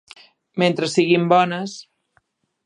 [0.63, 1.77] Mentre siguin bones.